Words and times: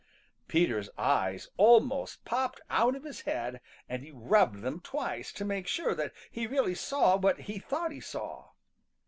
Peter's 0.47 0.89
eyes 0.97 1.47
almost 1.57 2.25
popped 2.25 2.59
out 2.71 2.95
of 2.95 3.03
his 3.03 3.21
head, 3.21 3.61
and 3.87 4.01
he 4.01 4.09
rubbed 4.09 4.61
them 4.63 4.79
twice 4.79 5.31
to 5.31 5.45
make 5.45 5.67
sure 5.67 5.93
that 5.93 6.11
he 6.31 6.47
really 6.47 6.73
saw 6.73 7.15
what 7.15 7.41
he 7.41 7.59
thought 7.59 7.91
he 7.91 7.99
saw. 7.99 8.49